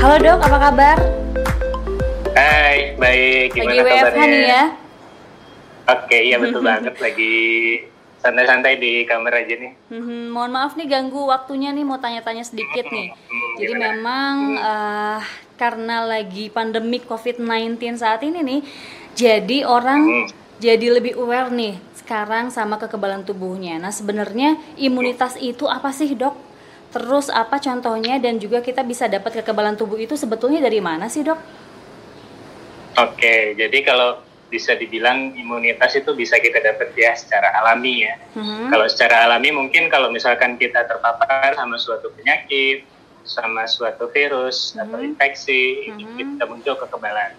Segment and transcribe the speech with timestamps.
[0.00, 0.96] Halo dok, apa kabar?
[2.32, 3.52] Hai, baik.
[3.52, 4.26] Gimana Lagi WFH kabarnya?
[4.26, 4.64] nih ya?
[5.90, 6.94] Oke, iya betul banget.
[6.96, 7.34] Lagi
[8.16, 9.72] santai-santai di kamar aja nih.
[9.90, 13.12] Mhm, mohon maaf nih ganggu waktunya nih mau tanya-tanya sedikit nih.
[13.12, 13.84] Hmm, Jadi gimana?
[13.90, 15.18] memang eh,
[15.54, 18.60] karena lagi pandemi COVID-19 saat ini nih,
[19.12, 20.26] jadi orang Hmm.
[20.58, 23.76] jadi lebih aware nih sekarang sama kekebalan tubuhnya.
[23.76, 26.49] Nah sebenarnya imunitas itu apa sih dok?
[26.90, 31.22] Terus apa contohnya dan juga kita bisa dapat kekebalan tubuh itu sebetulnya dari mana sih
[31.22, 31.38] dok?
[32.98, 34.18] Oke, jadi kalau
[34.50, 38.18] bisa dibilang imunitas itu bisa kita dapat ya secara alami ya.
[38.34, 38.74] Mhm.
[38.74, 42.82] Kalau secara alami mungkin kalau misalkan kita terpapar sama suatu penyakit,
[43.22, 45.14] sama suatu virus atau Mhm.
[45.14, 46.18] infeksi, Mhm.
[46.18, 47.38] kita muncul kekebalan.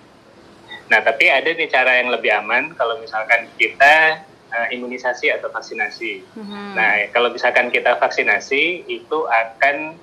[0.88, 6.22] Nah, tapi ada nih cara yang lebih aman kalau misalkan kita eh, imunisasi atau vaksinasi.
[6.36, 6.76] Mhm.
[6.76, 9.96] Nah, kalau misalkan kita vaksinasi, itu akan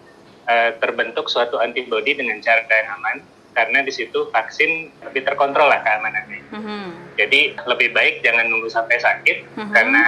[0.48, 3.20] eh, terbentuk suatu antibodi dengan cara yang aman,
[3.52, 6.40] karena di situ vaksin lebih terkontrol lah keamanannya.
[6.56, 6.88] Mhm.
[7.20, 9.72] Jadi lebih baik jangan nunggu sampai sakit, Mhm.
[9.76, 10.02] karena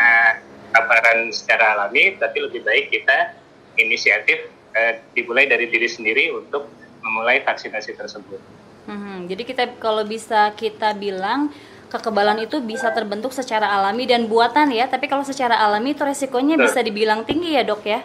[0.73, 3.37] paparan secara alami, tapi lebih baik kita
[3.77, 6.71] inisiatif eh, dimulai dari diri sendiri untuk
[7.03, 8.39] memulai vaksinasi tersebut.
[8.87, 11.51] Mhm, Jadi kita kalau bisa kita bilang
[11.91, 16.55] kekebalan itu bisa terbentuk secara alami dan buatan ya, tapi kalau secara alami itu resikonya
[16.55, 16.67] Betul.
[16.71, 18.01] bisa dibilang tinggi ya dok ya.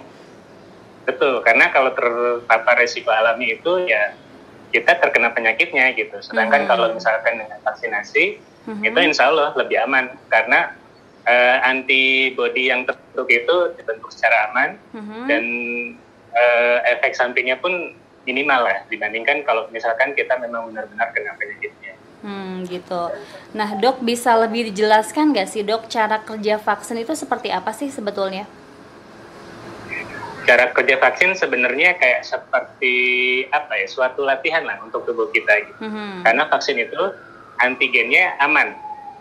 [1.05, 4.17] Betul, karena kalau terpapar resiko alami itu ya
[4.73, 6.17] kita terkena penyakitnya gitu.
[6.19, 6.69] Sedangkan Mhm.
[6.73, 8.83] kalau misalkan dengan vaksinasi Mhm.
[8.89, 10.73] itu insya Allah lebih aman karena
[11.25, 15.25] eh, antibodi yang terbentuk itu dibentuk secara aman Mhm.
[15.25, 15.43] dan
[16.35, 17.97] eh, efek sampingnya pun
[18.29, 21.74] minimal lah dibandingkan kalau misalkan kita memang benar-benar kena penyakitnya.
[22.25, 23.13] Hmm, gitu.
[23.53, 27.93] Nah dok bisa lebih dijelaskan nggak sih dok cara kerja vaksin itu seperti apa sih
[27.93, 28.49] sebetulnya?
[30.49, 32.97] Cara kerja vaksin sebenarnya kayak seperti
[33.53, 35.85] apa ya suatu latihan lah untuk tubuh kita gitu.
[35.85, 36.25] Mhm.
[36.25, 37.13] Karena vaksin itu
[37.61, 38.73] antigennya aman.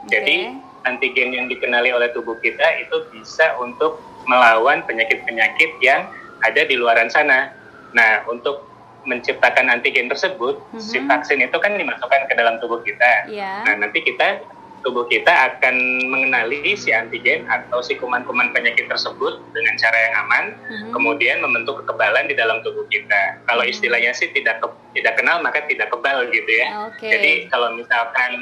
[0.08, 0.88] Jadi Oke.
[0.88, 6.08] antigen yang dikenali oleh tubuh kita itu bisa untuk melawan penyakit-penyakit yang
[6.40, 7.52] ada di luaran sana.
[7.92, 8.73] Nah, untuk
[9.04, 11.06] menciptakan antigen tersebut, si Mhm.
[11.08, 13.28] vaksin itu kan dimasukkan ke dalam tubuh kita.
[13.28, 13.64] Iya.
[13.64, 14.40] Nah, nanti kita
[14.84, 15.76] tubuh kita akan
[16.12, 20.90] mengenali si antigen atau si kuman-kuman penyakit tersebut dengan cara yang aman, Mhm.
[20.92, 23.40] kemudian membentuk kekebalan di dalam tubuh kita.
[23.48, 23.72] Kalau Mhm.
[23.72, 26.92] istilahnya sih tidak ke- tidak kenal maka tidak kebal gitu ya.
[26.92, 27.08] Oke.
[27.08, 28.32] Jadi kalau misalkan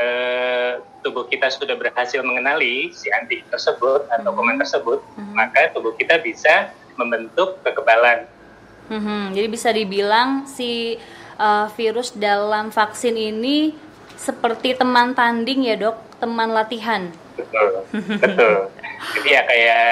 [0.00, 4.36] eh, tubuh kita sudah berhasil mengenali si antigen tersebut atau Mhm.
[4.40, 5.36] kuman tersebut, Mhm.
[5.36, 8.24] maka tubuh kita bisa membentuk kekebalan.
[8.90, 10.98] Mhm, Jadi bisa dibilang si
[11.38, 13.70] uh, virus dalam vaksin ini
[14.18, 17.06] seperti teman tanding ya dok, teman latihan.
[17.38, 17.86] Betul,
[18.18, 18.68] betul.
[19.16, 19.86] Jadi ya kayak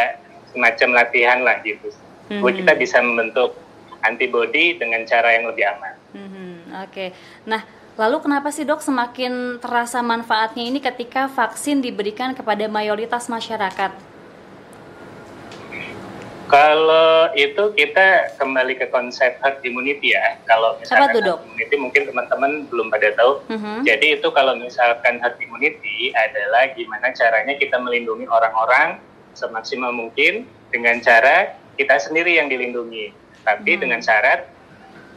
[0.53, 1.89] semacam latihan lah gitu.
[2.29, 2.59] Tubuh Mhm.
[2.61, 3.57] kita bisa membentuk
[4.03, 5.95] antibodi dengan cara yang lebih aman.
[6.13, 6.51] Mhm,
[6.85, 7.15] Oke,
[7.47, 7.63] nah
[7.97, 14.08] lalu kenapa sih dok semakin terasa manfaatnya ini ketika vaksin diberikan kepada mayoritas masyarakat?
[16.49, 20.41] Kalau itu kita kembali ke konsep herd immunity ya.
[20.49, 23.45] Kalau misalkan herd immunity mungkin teman-teman belum pada tahu.
[23.53, 23.85] Mhm.
[23.85, 28.97] Jadi itu kalau misalkan herd immunity adalah gimana caranya kita melindungi orang-orang
[29.37, 33.13] semaksimal mungkin dengan cara kita sendiri yang dilindungi.
[33.45, 33.81] Tapi Hmm.
[33.85, 34.49] dengan syarat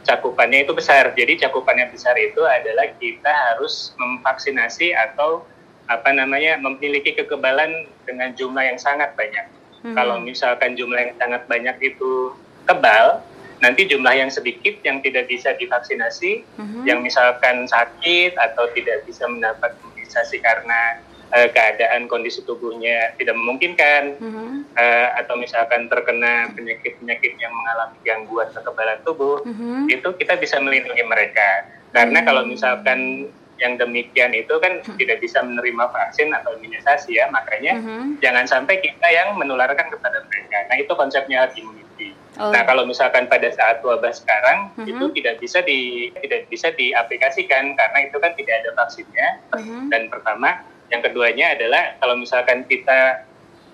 [0.04, 1.16] cakupannya itu besar.
[1.16, 5.48] Jadi cakupannya besar itu adalah kita harus memvaksinasi atau
[5.88, 9.61] apa namanya memiliki kekebalan dengan jumlah yang sangat banyak.
[9.82, 9.94] Mhm.
[9.94, 12.30] Kalau misalkan jumlah yang sangat banyak itu
[12.64, 13.18] kebal,
[13.58, 16.82] nanti jumlah yang sedikit yang tidak bisa divaksinasi, Mhm.
[16.86, 24.20] yang misalkan sakit atau tidak bisa mendapat imunisasi karena eh, keadaan kondisi tubuhnya tidak memungkinkan,
[24.20, 24.76] Mhm.
[24.76, 29.88] eh, atau misalkan terkena penyakit-penyakit yang mengalami gangguan kekebalan tubuh, Mhm.
[29.88, 31.72] itu kita bisa melindungi mereka.
[31.88, 32.28] Karena Hmm.
[32.28, 33.32] kalau misalkan
[33.62, 38.18] yang demikian itu kan tidak bisa menerima vaksin atau imunisasi ya, makanya Mhm.
[38.18, 40.66] jangan sampai kita yang menularkan kepada mereka.
[40.66, 42.18] Nah itu konsepnya herd immunity.
[42.42, 42.50] Oh.
[42.50, 44.88] Nah kalau misalkan pada saat wabah sekarang Mhm.
[44.90, 49.28] itu tidak bisa di tidak bisa diaplikasikan karena itu kan tidak ada vaksinnya.
[49.54, 49.94] Mhm.
[49.94, 53.30] Dan pertama, yang keduanya adalah kalau misalkan kita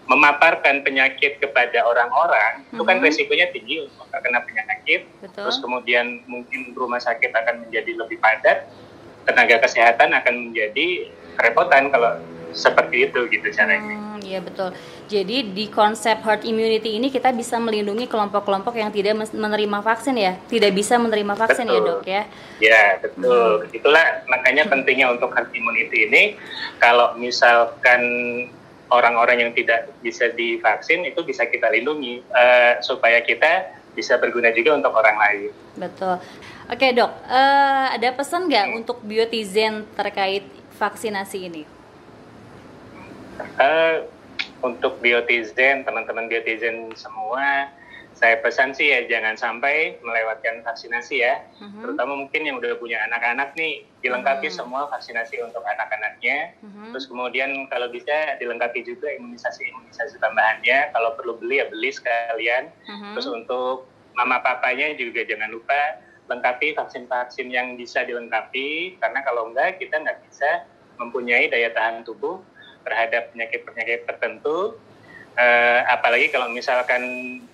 [0.09, 3.05] memaparkan penyakit kepada orang-orang, itu kan Mhm.
[3.05, 5.05] resikonya tinggi untuk terkena penyakit.
[5.21, 5.45] Betul.
[5.45, 8.65] Terus kemudian mungkin rumah sakit akan menjadi lebih padat,
[9.25, 12.19] tenaga kesehatan akan menjadi kerepotan kalau
[12.53, 13.95] seperti itu gitu caranya.
[13.95, 14.73] Hmm, iya betul.
[15.09, 20.37] Jadi di konsep herd immunity ini kita bisa melindungi kelompok-kelompok yang tidak menerima vaksin ya,
[20.49, 21.89] tidak bisa menerima vaksin ya Betul.
[21.89, 22.23] dok ya.
[22.61, 23.69] Ya, betul.
[23.73, 26.23] Itulah makanya pentingnya untuk herd immunity ini
[26.83, 28.03] kalau misalkan
[28.89, 34.79] orang-orang yang tidak bisa divaksin itu bisa kita lindungi eh, supaya kita bisa berguna juga
[34.79, 35.51] untuk orang lain.
[35.75, 36.23] Betul.
[36.71, 38.79] Oke dok, uh, ada pesan nggak hmm.
[38.79, 40.47] untuk biotizen terkait
[40.79, 41.63] vaksinasi ini?
[43.59, 44.07] Uh,
[44.63, 47.75] untuk biotizen, teman-teman biotizen semua,
[48.19, 51.39] saya pesan sih ya jangan sampai melewatkan vaksinasi ya.
[51.63, 51.87] Uh-huh.
[51.87, 54.59] Terutama mungkin yang udah punya anak-anak nih dilengkapi uh-huh.
[54.59, 56.59] semua vaksinasi untuk anak-anaknya.
[56.59, 56.91] Uh-huh.
[56.91, 60.91] Terus kemudian kalau bisa dilengkapi juga imunisasi-imunisasi tambahannya.
[60.91, 62.75] Kalau perlu beli ya beli sekalian.
[62.91, 63.15] Uh-huh.
[63.15, 63.87] Terus untuk
[64.19, 70.19] mama papanya juga jangan lupa lengkapi vaksin-vaksin yang bisa dilengkapi karena kalau enggak kita nggak
[70.27, 70.67] bisa
[70.99, 72.43] mempunyai daya tahan tubuh
[72.83, 74.77] terhadap penyakit-penyakit tertentu
[75.39, 77.03] uh, apalagi kalau misalkan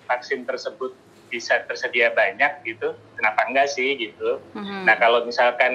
[0.09, 0.97] vaksin tersebut
[1.29, 4.89] bisa tersedia banyak gitu kenapa enggak sih gitu mm-hmm.
[4.89, 5.73] nah kalau misalkan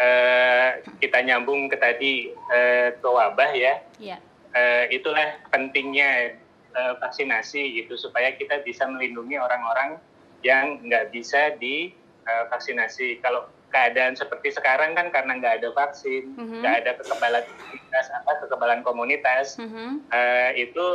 [0.00, 4.20] uh, kita nyambung ke tadi uh, ke wabah ya yeah.
[4.54, 6.38] Uh, itulah pentingnya
[6.78, 9.98] uh, vaksinasi gitu supaya kita bisa melindungi orang-orang
[10.46, 16.62] yang nggak bisa divaksinasi kalau keadaan seperti sekarang kan karena nggak ada vaksin, mm-hmm.
[16.62, 16.94] nggak mm-hmm.
[16.94, 19.90] ada kekebalan komunitas apa kekebalan komunitas, mm-hmm.
[20.14, 20.86] uh, itu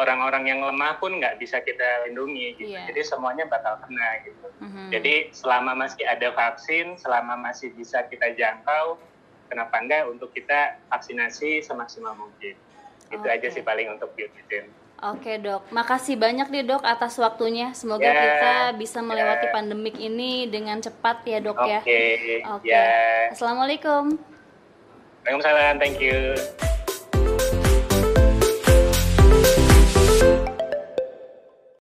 [0.00, 2.72] orang-orang yang lemah pun nggak bisa kita lindungi gitu.
[2.72, 2.88] Yeah.
[2.88, 4.46] Jadi semuanya bakal kena gitu.
[4.64, 4.86] Mm-hmm.
[4.96, 8.96] Jadi selama masih ada vaksin, selama masih bisa kita jangkau,
[9.52, 12.56] kenapa enggak untuk kita vaksinasi semaksimal mungkin.
[13.12, 13.36] Itu okay.
[13.36, 14.72] aja sih paling untuk biotizen.
[14.98, 17.70] Oke dok, makasih banyak nih dok atas waktunya.
[17.70, 18.18] Semoga yeah.
[18.18, 19.54] kita bisa melewati yeah.
[19.54, 21.70] pandemik ini dengan cepat ya dok okay.
[21.70, 21.80] ya.
[21.80, 22.66] Oke.
[22.66, 22.66] Okay.
[22.66, 23.30] Yeah.
[23.30, 24.18] Assalamualaikum.
[25.22, 26.34] Waalaikumsalam, thank you.